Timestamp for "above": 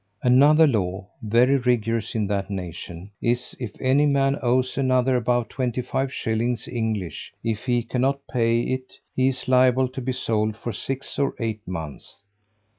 5.15-5.47